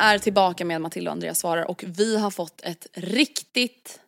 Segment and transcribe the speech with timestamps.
[0.00, 4.00] Är tillbaka med Matilda och Andreas svarar och vi har fått ett riktigt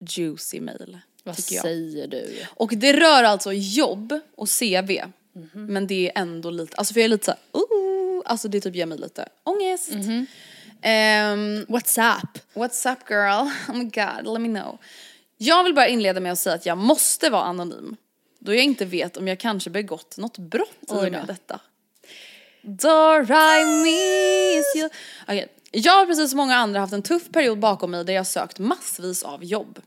[0.00, 0.98] juicy mail.
[1.24, 2.46] Vad säger du?
[2.54, 4.90] Och det rör alltså jobb och CV.
[5.52, 8.74] Men det är ändå lite, alltså för jag är lite såhär, oh, alltså det typ
[8.74, 9.90] ger mig lite ångest.
[10.82, 12.38] Ehm, What's up?
[12.54, 13.48] What's up girl?
[13.68, 14.78] Oh my god, let me know.
[15.36, 17.96] Jag vill bara inleda med att säga att jag måste vara anonym.
[18.38, 21.60] Då jag inte vet om jag kanske begått något brott i och med detta.
[22.68, 24.88] Dor I miss you.
[25.22, 28.26] Okej, Jag har precis som många andra haft en tuff period bakom mig där jag
[28.26, 29.78] sökt massvis av jobb.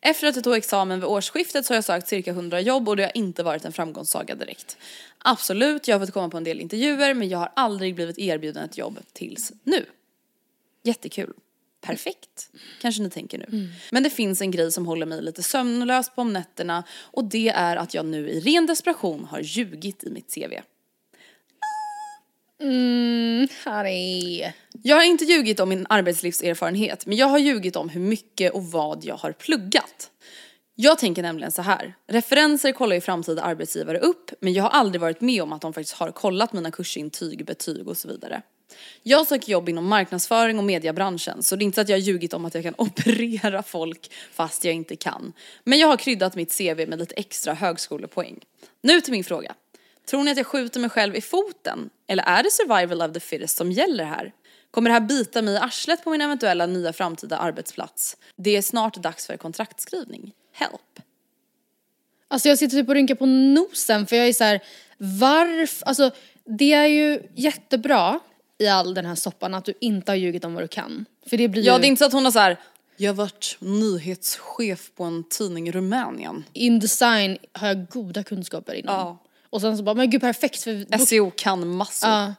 [0.00, 2.96] Efter att jag tog examen vid årsskiftet så har jag sökt cirka 100 jobb och
[2.96, 4.76] det har inte varit en framgångssaga direkt.
[5.18, 8.64] Absolut, jag har fått komma på en del intervjuer men jag har aldrig blivit erbjuden
[8.64, 9.86] ett jobb tills nu.
[10.82, 11.32] Jättekul.
[11.80, 13.68] Perfekt, kanske ni tänker nu.
[13.90, 17.48] Men det finns en grej som håller mig lite sömnlös på om nätterna och det
[17.48, 20.52] är att jag nu i ren desperation har ljugit i mitt CV.
[22.62, 24.52] Mm, Harry.
[24.82, 28.64] Jag har inte ljugit om min arbetslivserfarenhet men jag har ljugit om hur mycket och
[28.64, 30.10] vad jag har pluggat.
[30.74, 31.94] Jag tänker nämligen så här.
[32.06, 35.72] referenser kollar ju framtida arbetsgivare upp men jag har aldrig varit med om att de
[35.72, 38.42] faktiskt har kollat mina kursintyg, betyg och så vidare.
[39.02, 42.02] Jag söker jobb inom marknadsföring och mediebranschen så det är inte så att jag har
[42.02, 45.32] ljugit om att jag kan operera folk fast jag inte kan.
[45.64, 48.40] Men jag har kryddat mitt CV med lite extra högskolepoäng.
[48.82, 49.54] Nu till min fråga.
[50.10, 51.90] Tror ni att jag skjuter mig själv i foten?
[52.06, 54.32] Eller är det survival of the fittest som gäller här?
[54.70, 58.16] Kommer det här bita mig i arslet på min eventuella nya framtida arbetsplats?
[58.36, 60.32] Det är snart dags för kontraktskrivning.
[60.52, 61.00] Help.
[62.28, 64.60] Alltså jag sitter typ och rynkar på nosen för jag är så här,
[64.96, 66.10] varför, alltså
[66.44, 68.20] det är ju jättebra
[68.58, 71.04] i all den här soppan att du inte har ljugit om vad du kan.
[71.26, 72.56] För det blir Ja ju, det är inte så att hon har så här.
[72.96, 76.44] jag har varit nyhetschef på en tidning i Rumänien.
[76.52, 78.94] in design har jag goda kunskaper inom.
[78.94, 79.18] Ja.
[79.50, 82.10] Och sen så bara, men gud perfekt för, SEO kan massor.
[82.10, 82.34] ja,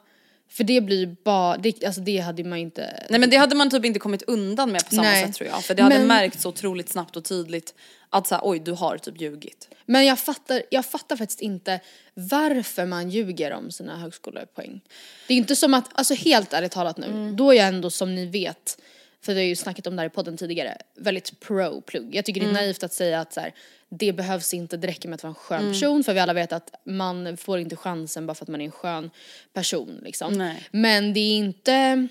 [0.50, 3.70] för det blir bara, det, alltså det hade man inte Nej men det hade man
[3.70, 5.26] typ inte kommit undan med på samma Nej.
[5.26, 5.64] sätt tror jag.
[5.64, 7.74] För det hade Men- märkts så otroligt snabbt och tydligt
[8.10, 9.68] att så här, oj du har typ ljugit.
[9.86, 11.80] Men jag fattar, jag fattar faktiskt inte
[12.14, 14.80] varför man ljuger om sina högskolepoäng.
[15.28, 17.36] Det är inte som att, alltså helt ärligt talat nu, Mm.
[17.36, 18.78] då är jag ändå som ni vet,
[19.24, 22.14] för vi har ju snackat om det här i podden tidigare, väldigt pro-plugg.
[22.14, 22.54] Jag tycker Mm.
[22.54, 23.54] det är naivt att säga att så här,
[23.88, 26.52] det behövs inte, det räcker med att vara en skön person för vi alla vet
[26.52, 29.10] att man får inte chansen bara för att man är en skön
[29.52, 30.32] person liksom.
[30.32, 30.68] Nej.
[30.70, 32.08] Men det är inte,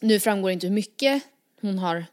[0.00, 1.22] nu framgår inte hur mycket
[1.60, 2.04] hon har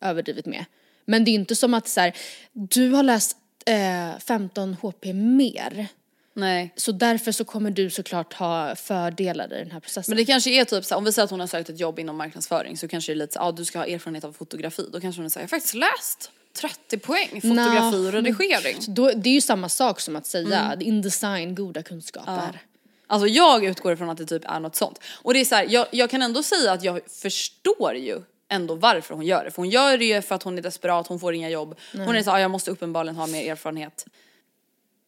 [0.00, 0.64] överdrivit med.
[1.04, 2.16] Men det är inte som att så här,
[2.52, 5.86] du har läst eh, 15 HP mer.
[6.34, 6.72] Nej.
[6.76, 10.12] Så därför så kommer du såklart ha fördelar i den här processen.
[10.12, 11.80] Men det kanske är typ så här, om vi säger att hon har sökt ett
[11.80, 14.32] jobb inom marknadsföring så kanske det är lite så ja du ska ha erfarenhet av
[14.32, 14.88] fotografi.
[14.92, 18.76] Då kanske hon säger jag har faktiskt läst 30 poäng fotografi och redigering.
[18.88, 22.60] Då, det är ju samma sak som att säga indesign, goda kunskaper.
[23.06, 24.98] Alltså jag utgår ifrån att det typ är något sånt.
[25.22, 28.74] Och det är så här, jag, jag kan ändå säga att jag förstår ju ändå
[28.74, 29.50] varför hon gör det.
[29.50, 31.78] För hon gör det ju för att hon är desperat, hon får inga jobb.
[31.92, 34.06] Hon är så här, "Ja, jag måste uppenbarligen ha mer erfarenhet.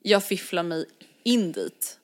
[0.03, 0.85] Jag fifflar mig
[1.23, 1.99] in dit.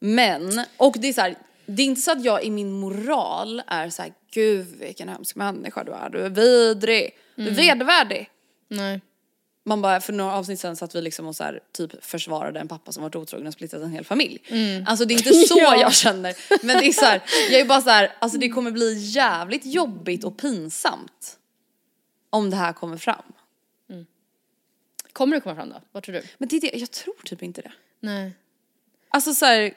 [0.00, 1.34] Men, och det är så här,
[1.66, 5.36] det är inte så att jag i min moral är så här, gud vilken hemsk
[5.36, 8.30] människa du är, du är vidrig, du är vedervärdig.
[8.68, 9.00] Nej.
[9.66, 12.68] Man bara, för några avsnitt sen satt vi liksom och så här, typ försvarade en
[12.68, 14.38] pappa som varit otrogen och splittrat en hel familj.
[14.86, 15.76] Alltså det är inte så Ja.
[15.80, 16.34] jag känner.
[16.66, 19.66] Men det är så här, jag är bara så här, alltså det kommer bli jävligt
[19.66, 21.38] jobbigt och pinsamt.
[22.30, 23.22] Om det här kommer fram.
[25.12, 25.80] Kommer det komma fram då?
[25.92, 26.22] Vad tror du?
[26.38, 27.72] Men det är det, jag tror typ inte det.
[28.00, 28.32] Nej.
[29.08, 29.74] Alltså så här,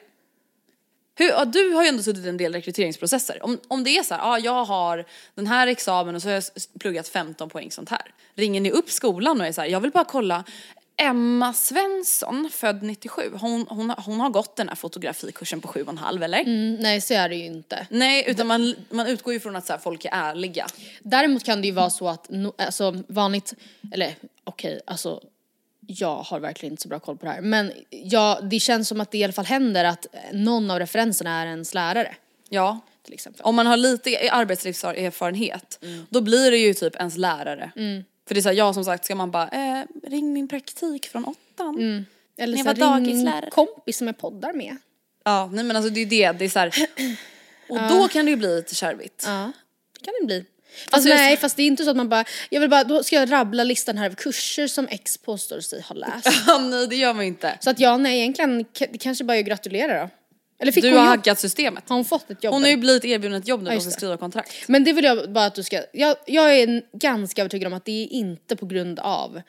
[1.18, 3.44] hur, ja, du har ju ändå suttit i en del rekryteringsprocesser.
[3.44, 5.04] Om, om det är så här, ja jag har
[5.34, 6.44] den här examen och så har jag
[6.80, 8.02] pluggat 15 poäng sånt här.
[8.34, 10.44] Ringer ni upp skolan och är så här, jag vill bara kolla
[11.00, 16.40] Emma Svensson, född 97, hon, hon, hon har gått den här fotografikursen på 7,5 eller?
[16.40, 17.86] Mm, nej, så är det ju inte.
[17.90, 20.66] Nej, utan man, man utgår ju från att så här, folk är ärliga.
[21.02, 23.54] Däremot kan det ju vara så att, no, alltså vanligt,
[23.92, 25.20] eller okej, alltså
[25.90, 27.40] jag har verkligen inte så bra koll på det här.
[27.40, 31.42] Men ja, det känns som att det i alla fall händer att någon av referenserna
[31.42, 32.14] är ens lärare.
[32.48, 32.80] Ja.
[33.02, 33.42] Till exempel.
[33.42, 37.70] Om man har lite arbetslivserfarenhet, då blir det ju typ ens lärare.
[38.26, 41.08] För det är så här, ja som sagt ska man bara, eh, ring min praktik
[41.08, 42.06] från åttan.
[42.36, 44.76] Eller När så jag här, ring en kompis som jag poddar med.
[45.24, 46.72] Ja, nej men alltså det är det, det är så här.
[47.68, 49.24] Och då kan det ju bli lite kärvigt.
[49.26, 49.52] Ja,
[49.98, 50.44] det kan det bli.
[50.68, 53.02] Fast Alltså, nej, fast det är inte så att man bara, jag vill bara, då
[53.02, 56.28] ska jag rabbla listan här av kurser som X påstår sig ha läst.
[56.46, 57.58] Ja, nej det gör man inte.
[57.60, 60.10] så att ja, nej egentligen, det kanske bara är att gratulera då.
[60.60, 61.16] Eller fick Du hon har jobb?
[61.18, 61.84] hackat systemet.
[61.88, 62.54] Har hon fått ett jobb?
[62.54, 64.68] Hon har ju blivit erbjuden ett jobb nu och just ska skriva kontrakt.
[64.68, 67.84] Men det vill jag bara att du ska, jag, jag är ganska övertygad om att
[67.84, 69.42] det är inte på grund av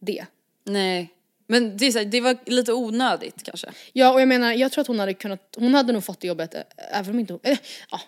[0.00, 0.24] det.
[0.64, 1.12] Nej.
[1.48, 3.68] Men det, är så här, det var lite onödigt kanske.
[3.92, 6.26] Ja och jag menar, jag tror att hon hade kunnat, hon hade nog fått det
[6.28, 6.54] jobbet
[6.92, 7.58] även om inte hon, eh,
[7.90, 8.00] ja.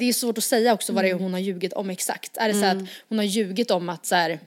[0.00, 2.36] Det är svårt att säga också vad det är hon har ljugit om exakt.
[2.36, 4.40] Är det så att hon har ljugit om att så här,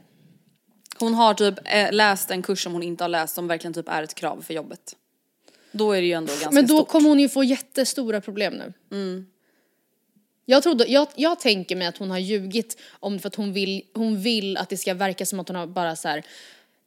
[0.99, 3.89] Hon har typ eh, läst en kurs som hon inte har läst som verkligen typ
[3.89, 4.95] är ett krav för jobbet.
[5.71, 6.87] Då är det ju ändå ganska Men då stort.
[6.87, 8.73] kommer hon ju få jättestora problem nu.
[10.45, 13.53] Jag, trodde, jag, jag tänker mig att hon har ljugit om det för att hon
[13.53, 16.23] vill, hon vill att det ska verka som att hon har bara så här.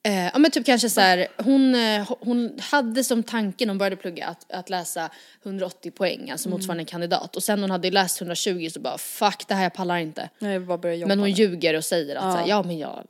[0.06, 3.78] Eh, ja men typ kanske så här, hon, eh, hon hade som tanke när hon
[3.78, 5.10] började plugga att, att läsa
[5.42, 7.36] 180 poäng, alltså motsvarande kandidat.
[7.36, 10.30] Och sen hon hade läst 120 så bara fuck det här jag pallar inte.
[10.38, 11.08] Nej, jag bara börja jobba.
[11.08, 13.04] Men hon ljuger och säger att så här, ja men jag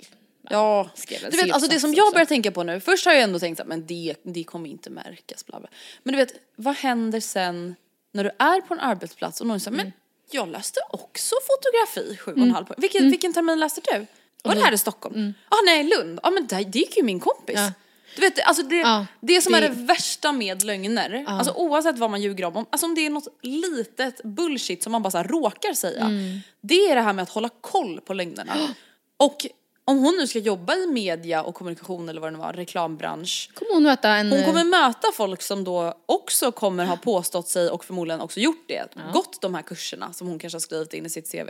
[0.51, 3.13] Ja, skrev en du vet alltså det som jag börjar tänka på nu, först har
[3.13, 5.69] jag ändå tänkt att men det, det kommer inte märkas bla bla.
[6.03, 7.75] Men du vet, vad händer sen
[8.13, 9.87] när du är på en arbetsplats och någon säger Mm.
[9.87, 9.93] men
[10.31, 12.77] jag läste också fotografi 7,5 poäng.
[12.79, 14.07] Vilken, vilken termin läste du?
[14.49, 15.35] Var det här i Stockholm?
[15.49, 17.57] Ah nej Lund, ja ah, men det, det gick ju min kompis.
[17.57, 17.67] Mm.
[17.67, 17.73] Ja.
[18.17, 21.99] Du vet, alltså det, Ja, det som är det- det värsta med lögner, alltså oavsett
[21.99, 25.11] vad man ljuger om, om, alltså om det är något litet bullshit som man bara
[25.11, 26.39] så råkar säga, Mm.
[26.61, 28.55] det är det här med att hålla koll på lögnerna.
[29.17, 29.47] Och
[29.85, 33.51] om hon nu ska jobba i media och kommunikation eller vad det nu var, reklambransch,
[33.55, 34.33] Kommer hon möta en...
[34.33, 38.65] hon kommer möta folk som då också kommer ha påstått sig och förmodligen också gjort
[38.69, 41.49] det, gått de här kurserna som hon kanske har skrivit in i sitt CV.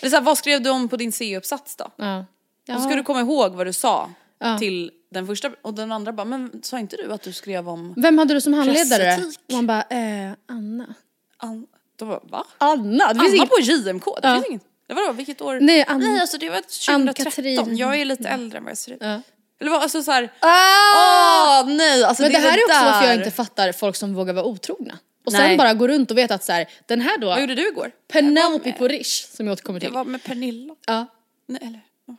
[0.00, 1.90] Eller så här, vad skrev du om på din C-uppsats då?
[1.96, 2.24] Ja.
[2.66, 4.58] Då ska du komma ihåg vad du sa Ja.
[4.58, 7.94] till den första och den andra bara, men sa inte du att du skrev om
[7.96, 9.16] Vem hade du som handledare?
[9.16, 9.38] Pressetik.
[9.52, 10.94] Man bara, eh, Anna.
[11.36, 11.66] An-
[11.98, 12.44] då bara, va?
[12.58, 13.12] Anna?
[13.12, 13.50] Det finns Anna inget...
[13.50, 14.04] på JMK?
[14.22, 14.34] Det Ja.
[14.34, 14.62] finns inget.
[14.86, 15.58] Det var då, vilket år?
[15.60, 16.94] Nej, Ann- Nej alltså det var 2013.
[16.94, 17.76] Ann-Katrin.
[17.76, 18.98] Jag är lite äldre än vad jag ser ut.
[19.00, 19.20] Ja.
[19.60, 21.60] Eller vad, alltså såhär, Ah!
[21.62, 23.24] åh nej alltså Men det, här är också varför jag där.
[23.24, 24.98] inte fattar folk som vågar vara otrogna.
[25.26, 25.48] Och Nej.
[25.48, 27.68] sen bara gå runt och veta att så här, den här då, Vad gjorde du
[27.68, 27.90] igår?
[28.08, 29.94] Penelope Jag var på Rish som jag återkommer med, jag till.
[29.96, 30.74] var med Pernilla.
[30.86, 31.06] Ja.
[31.46, 32.16] Nej, eller, ja.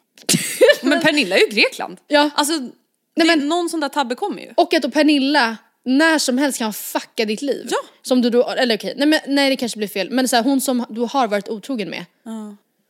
[0.89, 1.97] men Pernilla är ju Grekland.
[2.07, 2.29] Ja.
[2.35, 2.59] Alltså,
[3.15, 4.53] det, men- någon sån där tabbe kommer ju.
[4.57, 7.67] Och att då Pernilla när som helst kan fucka ditt liv.
[7.69, 7.77] Ja.
[8.01, 10.09] Som du då, eller okej, nej, men, nej det kanske blir fel.
[10.11, 12.05] Men så här, hon som du har varit otrogen med.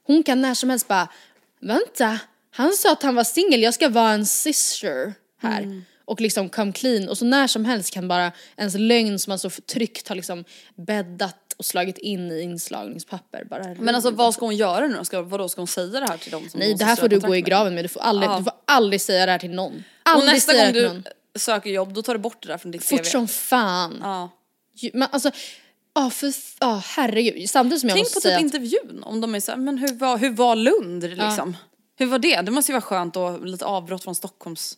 [0.08, 1.08] Hon kan när som helst bara,
[1.60, 2.20] vänta,
[2.52, 5.62] han sa att han var singel, jag ska vara en sister här.
[5.62, 5.86] Mm.
[6.12, 7.10] Och liksom come clean.
[7.10, 10.46] Och så när som helst kan bara ens lögn som man så tryggt har liksom
[10.76, 15.22] bäddat och slagit in i inslagningspapper bara Men alltså vad ska hon göra nu ska,
[15.22, 17.36] Vadå, ska hon säga det här till dem som Nej det här får du gå
[17.36, 18.38] i graven med, du får aldrig, Ja.
[18.38, 19.74] du får aldrig säga det här till någon.
[19.74, 21.04] Och Aldrig nästa säga gång
[21.34, 22.98] du söker jobb, då tar du bort det där från ditt CV.
[22.98, 23.98] Fort som fan.
[24.02, 24.30] Ja.
[24.94, 25.32] Men alltså,
[25.96, 27.50] ja för, ja herregud.
[27.50, 29.94] Samtidigt som jag Tänk måste på typ att, intervjun, om de är såhär, men hur
[29.96, 31.58] var, hur var Lund liksom?
[31.96, 32.42] Hur var det?
[32.42, 34.78] Det måste ju vara skönt och lite avbrott från Stockholms...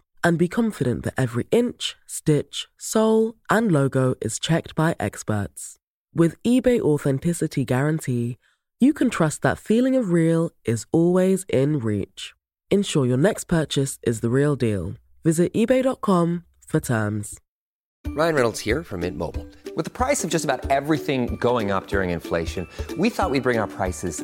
[0.23, 5.77] and be confident that every inch, stitch, sole, and logo is checked by experts.
[6.13, 8.37] With eBay Authenticity Guarantee,
[8.79, 12.33] you can trust that feeling of real is always in reach.
[12.69, 14.95] Ensure your next purchase is the real deal.
[15.23, 17.39] Visit eBay.com for terms.
[18.07, 19.45] Ryan Reynolds here from Mint Mobile.
[19.75, 23.59] With the price of just about everything going up during inflation, we thought we'd bring
[23.59, 24.23] our prices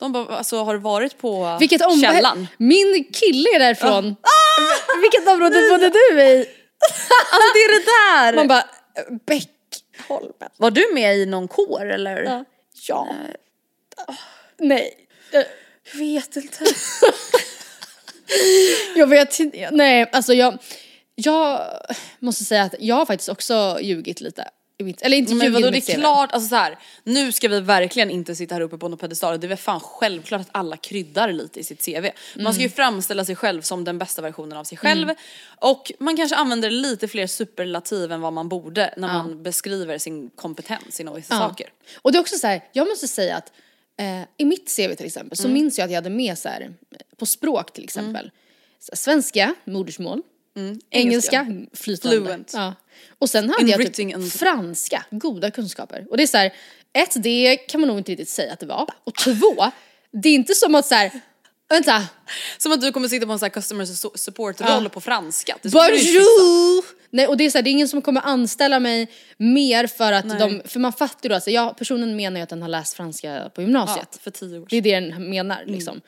[0.00, 2.00] De bara, alltså har du varit på Vilket område?
[2.00, 2.46] källan?
[2.56, 4.16] Min kille är därifrån.
[5.02, 6.38] Vilket område bodde du i?
[7.32, 8.32] Alltså det är det där!
[8.36, 8.64] Man bara,
[9.26, 10.48] Bäckholmen.
[10.56, 12.22] Var du med i någon kår eller?
[12.22, 12.44] Ja.
[12.88, 13.08] ja.
[14.58, 14.94] Nej.
[15.32, 15.42] Eh,
[15.92, 16.64] Jag vet inte.
[18.94, 20.58] Jag vet inte, nej alltså jag,
[21.14, 21.60] jag
[22.18, 24.48] måste säga att jag har faktiskt också ljugit lite.
[24.80, 26.00] I mitt- Eller inte Men vadå i det är CV.
[26.00, 29.40] klart, alltså så här, nu ska vi verkligen inte sitta här uppe på någon pedestal.
[29.40, 32.06] Det är väl fan självklart att alla kryddar lite i sitt CV.
[32.36, 35.08] Man ska ju framställa sig själv som den bästa versionen av sig själv.
[35.58, 40.30] Och man kanske använder lite fler superlativ än vad man borde när man beskriver sin
[40.36, 41.40] kompetens inom vissa Ja.
[41.40, 41.72] saker.
[42.02, 43.52] Och det är också så här, jag måste säga att
[43.96, 45.42] eh, i mitt CV till exempel Mm.
[45.42, 46.74] så minns jag att jag hade med så här,
[47.16, 48.30] på språk till exempel.
[48.80, 50.22] Så här, svenska, modersmål.
[50.90, 52.16] Engelska, flytande.
[52.16, 52.26] Mm.
[52.26, 52.50] Fluent.
[52.54, 52.74] Ja.
[53.18, 56.06] Och sen hade jag typ and- franska, goda kunskaper.
[56.10, 56.52] Och det är så här,
[56.92, 58.88] ett, det kan man nog inte riktigt säga att det var.
[59.04, 59.70] Och två,
[60.12, 61.10] det är inte som att så här,
[61.68, 62.02] vänta,
[62.58, 65.56] Som att du kommer sitta på en sån här customer su- support-roll på franska.
[65.62, 66.84] Bonjour!
[67.12, 70.12] Nej och det är så här, det är ingen som kommer anställa mig mer för
[70.12, 72.68] att de, för man fattar ju då, alltså, jag, personen menar ju att den har
[72.68, 74.18] läst franska på Ja, gymnasiet.
[74.22, 75.02] för tio år Det är sedan.
[75.10, 76.00] det den menar liksom.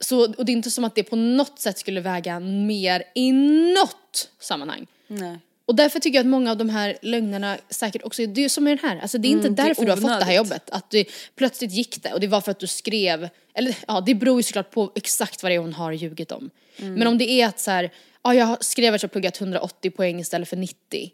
[0.00, 3.32] Så, och det är inte som att det på något sätt skulle väga mer i
[3.32, 4.86] något sammanhang.
[5.06, 5.38] Nej.
[5.70, 8.68] Och därför tycker jag att många av de här lögnerna säkert också, det är som
[8.68, 10.24] i den här, alltså det är inte Mm, det är därför du har fått det
[10.24, 10.70] här jobbet.
[10.70, 11.04] Att det,
[11.36, 14.42] plötsligt gick det och det var för att du skrev, eller ja det beror ju
[14.42, 16.50] såklart på exakt vad det är hon har ljugit om.
[16.76, 16.94] Mm.
[16.94, 17.92] Men om det är att så här,
[18.22, 21.10] ja jag skrev att jag pluggat 180 poäng istället för 90.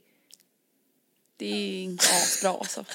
[1.36, 2.84] Det är inte asbra alltså.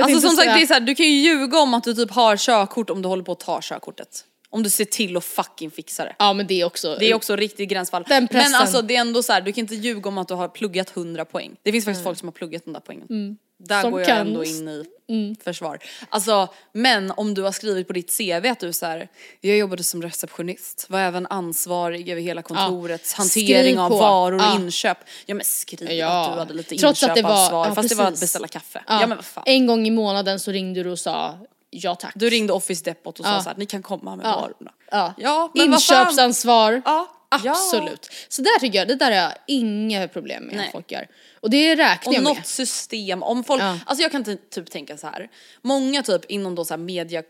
[0.00, 2.10] Alltså som sagt det är så här, du kan ju ljuga om att du typ
[2.10, 4.24] har körkort om du håller på att ta körkortet.
[4.52, 6.16] Om du ser till att fucking fixa det.
[6.18, 8.04] Ja men det är också, Det är också riktigt gränsfall.
[8.08, 8.52] Den pressen.
[8.52, 10.48] Men alltså det är ändå så här, du kan inte ljuga om att du har
[10.48, 11.56] pluggat 100 poäng.
[11.62, 13.06] Det finns faktiskt folk som har pluggat de där poängen.
[13.08, 13.82] Där Mm.
[13.82, 14.16] Som går jag kan.
[14.16, 14.28] Mm.
[14.28, 14.68] ändå in
[15.08, 15.78] i försvar.
[16.08, 19.08] Alltså, men om du har skrivit på ditt CV att du så här,
[19.40, 24.40] jag jobbade som receptionist, var även ansvarig över hela kontorets hantering Skriv av varor och
[24.42, 24.54] Ja.
[24.54, 24.98] inköp.
[25.26, 26.06] Ja men skriv Ja.
[26.26, 28.20] att du hade lite Trots att det var- inköpsansvar ja, fast det var att precis.
[28.20, 28.82] beställa kaffe.
[28.88, 29.44] ja, Ja, men vad fan.
[29.46, 31.38] En gång i månaden så ringde du och sa
[31.72, 32.12] ja tack.
[32.16, 33.42] Du ringde Office Depot och sa Ja.
[33.42, 34.36] så här, ni kan komma med Ja.
[34.40, 34.72] varorna.
[34.90, 35.64] Ja, Ja, men.
[35.72, 36.82] Inköpsansvar.
[36.84, 37.18] Ja.
[37.34, 38.10] Absolut.
[38.28, 40.66] Så där tycker jag, det där har jag inga problem med Nej.
[40.66, 41.06] att folk gör.
[41.40, 42.36] Och det räknar Och jag med.
[42.36, 43.78] något system, om folk, Ja.
[43.86, 45.28] alltså jag kan ty- typ tänka så här.
[45.62, 47.24] många typ inom då så här media, eh,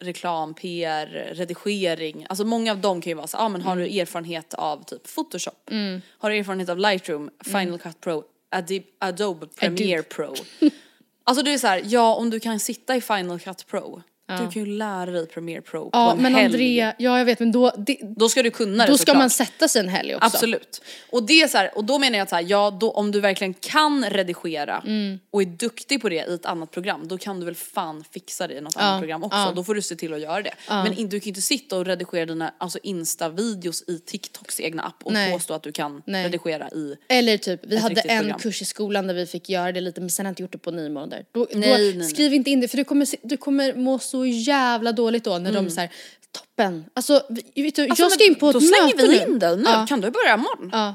[0.00, 3.72] reklam, PR, redigering, alltså många av dem kan ju vara så här, ah, men har
[3.72, 3.84] Mm.
[3.88, 5.70] du erfarenhet av typ Photoshop?
[6.18, 7.78] Har du erfarenhet av Lightroom, Final Mm.
[7.78, 10.34] Cut Pro, Adobe, Adobe Premiere Pro?
[11.28, 14.52] alltså det är så här, ja om du kan sitta i Final Cut Pro, du
[14.52, 16.44] kan ju lära dig Premiere Pro på Ja en men helg.
[16.46, 19.16] Andrea, ja jag vet men då, det, Då ska du kunna det då ska såklart.
[19.18, 20.26] man sätta sig en helg också.
[20.26, 20.82] Absolut.
[21.12, 23.10] Och det är så här, och då menar jag att så här, ja, då, om
[23.12, 25.18] du verkligen kan redigera Mm.
[25.30, 28.46] och är duktig på det i ett annat program, då kan du väl fan fixa
[28.46, 29.38] det i något annat program också.
[29.38, 29.52] ja.
[29.56, 30.54] Då får du se till att göra det.
[30.68, 34.82] Men in, du kan ju inte sitta och redigera dina alltså Insta-videos i TikToks egna
[34.82, 35.32] app och Nej.
[35.32, 36.24] påstå att du kan Nej.
[36.24, 38.38] redigera i Eller typ, vi hade en program.
[38.40, 40.52] kurs i skolan där vi fick göra det lite men sen har jag inte gjort
[40.52, 41.24] det på nio månader.
[41.32, 42.08] Då, Nej, då, nej, nej.
[42.08, 45.38] skriv inte in det för du kommer, du kommer må så så jävla dåligt då
[45.38, 45.90] när de så här,
[46.32, 46.84] toppen.
[46.94, 47.22] Alltså,
[47.54, 49.32] vi- vet du, Alltså, jag ska in på Då ett slänger möte vi nu.
[49.32, 49.62] in dig nu.
[49.66, 49.86] Ja.
[49.88, 50.70] Kan du börja imorgon?
[50.72, 50.94] Ja.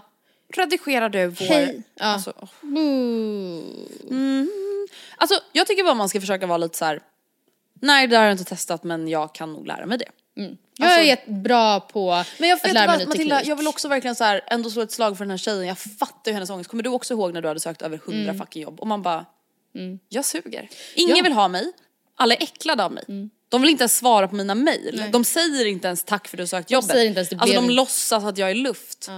[0.56, 1.46] Redigerar du vår...
[1.46, 1.84] Hej.
[1.96, 2.06] Ja.
[2.06, 2.50] Alltså, åh.
[2.62, 4.48] Boo.
[5.18, 7.00] alltså jag tycker bara man ska försöka vara lite så här.
[7.82, 10.10] Nej det har jag inte testat men jag kan nog lära mig det.
[10.78, 13.50] Jag är jättebra på Alltså- Men jag att lära mig ny Matilda, teknik.
[13.52, 15.68] jag vill också verkligen så här, ändå slå ett slag för den här tjejen.
[15.68, 16.70] Jag fattar ju hennes ångest.
[16.70, 18.38] Kommer du också ihåg när du hade sökt över hundra Mm.
[18.38, 19.26] fucking jobb och man bara,
[20.10, 20.70] jag suger.
[20.96, 21.72] Ingen vill ha mig,
[22.16, 23.04] alla är äcklade av mig.
[23.08, 23.30] Mm.
[23.50, 25.04] De vill inte ens svara på mina mejl.
[25.12, 26.92] De säger inte ens tack för att du sökt jobbet.
[26.92, 29.10] säger inte ens det alltså de låtsas att jag är luft.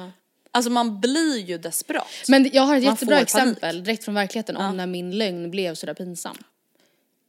[0.51, 2.07] Alltså man blir ju desperat.
[2.27, 3.85] Men jag har ett Man jättebra exempel panik.
[3.85, 6.37] direkt från verkligheten om när min lögn blev sådär pinsam.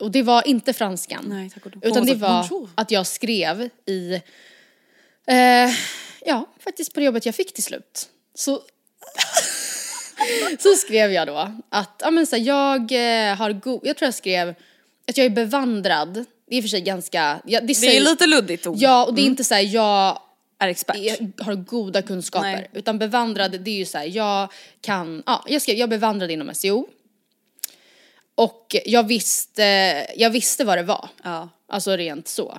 [0.01, 1.25] Och det var inte franskan.
[1.29, 1.51] Nej.
[1.83, 4.15] Utan det var att jag skrev i,
[5.27, 5.71] eh,
[6.21, 8.09] ja faktiskt på det jobbet jag fick till slut.
[8.35, 8.63] Så,
[10.59, 12.93] så skrev jag då att, ja men så här, jag
[13.31, 14.55] eh, har god, jag tror jag skrev
[15.09, 16.25] att jag är bevandrad.
[16.49, 18.77] Det är i och för sig ganska, ja, det, Det säger, är lite luddigt ord.
[18.79, 20.19] Ja och det är inte så här, jag
[20.59, 20.97] Är expert.
[20.97, 22.53] är, har goda kunskaper.
[22.53, 22.71] Nej.
[22.73, 26.31] Utan bevandrad, det är ju så här, jag kan, ja, jag skrev, jag är bevandrad
[26.31, 26.87] inom SEO.
[28.35, 29.63] Och jag visste,
[30.17, 31.09] jag visste vad det var.
[31.23, 32.59] Ja, Alltså rent så.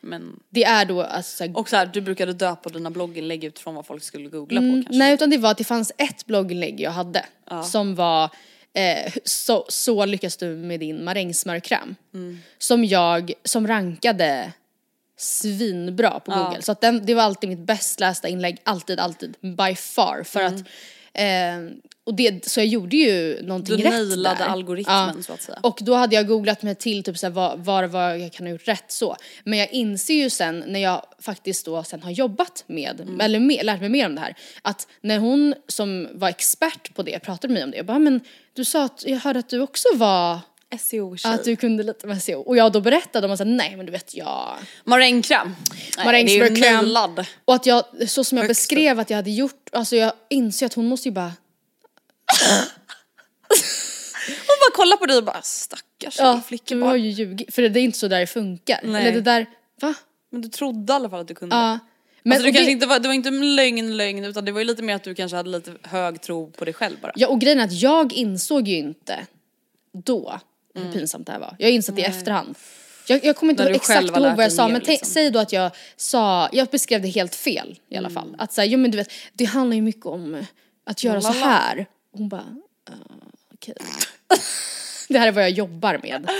[0.00, 0.40] men...
[0.50, 3.74] Det är då alltså så här, Och så här, du brukade döpa dina blogginlägg utifrån
[3.74, 4.98] vad folk skulle googla på mm, kanske.
[4.98, 7.24] Nej utan det var att det fanns ett blogginlägg jag hade.
[7.70, 8.30] Som var
[8.74, 11.96] eh, så, så lyckas du med din marängsmörkräm.
[12.14, 12.38] Mm.
[12.58, 14.52] Som jag, som rankade
[15.16, 16.62] svinbra på google.
[16.62, 20.22] Så att den, det var alltid mitt bäst lästa inlägg, alltid, alltid, by far.
[20.22, 20.54] För Mm.
[20.54, 20.60] att,
[21.12, 21.76] eh,
[22.08, 24.46] och det, så jag gjorde ju någonting Du rätt nailade där.
[24.46, 25.58] algoritmen, så att säga.
[25.62, 28.52] Och då hade jag googlat mig till typ såhär, vad, vad, vad jag kan ha
[28.52, 29.16] gjort rätt så.
[29.44, 33.20] Men jag inser ju sen när jag faktiskt då sen har jobbat med, Mm.
[33.20, 37.02] eller med, lärt mig mer om det här, att när hon som var expert på
[37.02, 38.20] det pratade med mig om det, jag bara men
[38.52, 40.38] du sa att jag hörde att du också var
[40.78, 41.32] SEO-tjej.
[41.34, 42.40] att du kunde lite med SEO.
[42.40, 45.54] Och jag då berättade om att nej men du vet jag Marängkräm.
[45.96, 46.60] Nej, Marängsmörkräm.
[46.60, 47.26] Det är nailad.
[47.44, 50.66] Och att jag, så som jag Högst beskrev att jag hade gjort, alltså jag inser
[50.66, 51.32] att hon måste ju bara
[54.46, 56.90] Hon bara kollar på dig och bara stackars Ja, flicka du bara.
[56.90, 57.54] har ju ljugit.
[57.54, 58.80] För det är inte så där det funkar.
[58.84, 59.02] Nej.
[59.02, 59.46] Eller det där,
[59.80, 59.94] va?
[60.30, 61.56] Men du trodde i alla fall att du kunde.
[61.56, 61.78] Ja.
[62.22, 64.52] Men, alltså, du kanske det- inte var, det var inte en lögn lögn utan det
[64.52, 67.12] var ju lite mer att du kanske hade lite hög tro på dig själv bara.
[67.16, 69.26] Ja och grejen är att jag insåg ju inte
[69.92, 70.40] då
[70.74, 71.56] hur pinsamt det här var.
[71.58, 72.54] Jag har insett det i efterhand.
[73.08, 73.70] Jag, jag kommer inte Mm.
[73.72, 75.08] Ihåg exakt ihåg vad jag sa mer, men liksom.
[75.08, 78.36] säg då att jag sa, jag beskrev det helt fel i alla fall.
[78.38, 80.46] Att säga, jo men du vet, det handlar ju mycket om
[80.86, 81.46] att göra så Lalala.
[81.46, 81.86] här.
[82.12, 82.56] Hon bara,
[82.90, 82.96] uh,
[83.54, 83.74] okej.
[85.08, 86.30] det här är vad jag jobbar med.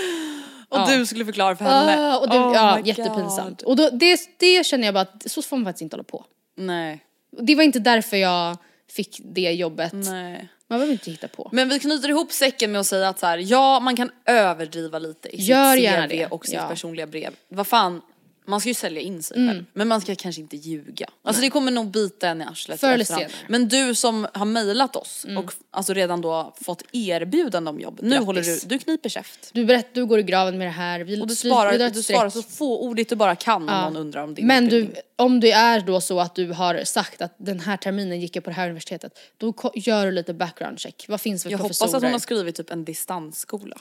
[0.69, 2.13] Och du skulle förklara för henne.
[2.13, 3.61] Ah, och det, Oh ja, jättepinsamt.
[3.61, 3.69] God.
[3.69, 6.25] Och då, det, det känner jag bara att så får man faktiskt inte hålla på.
[6.55, 8.57] Nej, Det var inte därför jag
[8.91, 9.93] fick det jobbet.
[9.93, 10.49] nej.
[10.67, 11.49] Man behöver inte hitta på.
[11.51, 14.99] Men vi knyter ihop säcken med att säga att så här, ja man kan överdriva
[14.99, 16.67] lite i Gör sitt CV det, och sitt ja.
[16.67, 17.33] personliga brev.
[17.47, 18.01] Vad fan,
[18.49, 19.49] man ska ju sälja in sig Mm.
[19.49, 19.65] själv.
[19.73, 21.09] Men man ska kanske inte ljuga.
[21.23, 23.27] Alltså det kommer nog bita en i arslet Förr eller senare.
[23.47, 27.99] Men du som har mejlat oss och alltså redan då fått erbjudande om jobb.
[28.01, 28.25] Nu Grattis.
[28.25, 29.49] håller du, du kniper käft.
[29.53, 30.99] Du berätt, du går i graven med det här.
[30.99, 33.97] Vi, Och du vi- svarar, vi du svarar så fåordigt du bara kan om någon
[33.97, 37.33] undrar om din Men du, om det är då så att du har sagt att
[37.37, 41.05] den här terminen gick jag på det här universitetet, då gör du lite background check.
[41.09, 41.87] Vad finns för Jag professorer?
[41.87, 43.77] hoppas att hon har skrivit typ en distansskola.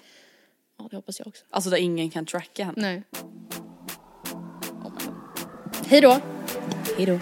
[0.80, 1.44] Ja, det hoppas jag också.
[1.50, 2.74] Alltså där ingen kan tracka henne.
[2.76, 3.02] Nej.
[5.90, 6.20] Hej då.
[6.96, 7.18] Hej då.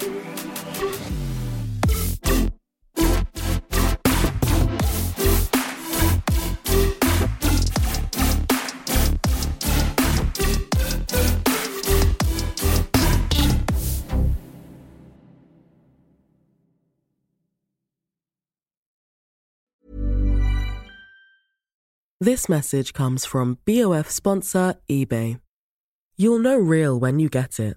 [22.20, 25.38] This message comes from BOF sponsor eBay.
[26.16, 27.76] You'll know real when you get it.